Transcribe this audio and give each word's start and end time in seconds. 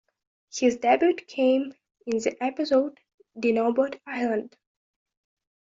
His 0.51 0.77
debut 0.77 1.13
came 1.13 1.75
in 2.07 2.17
the 2.17 2.35
episode 2.43 2.99
Dinobot 3.39 3.99
Island. 4.07 4.57